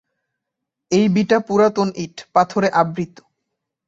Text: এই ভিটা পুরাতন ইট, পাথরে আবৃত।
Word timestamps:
এই 0.91 1.05
ভিটা 1.07 1.37
পুরাতন 1.39 1.87
ইট, 1.95 2.15
পাথরে 2.33 2.67
আবৃত। 2.81 3.13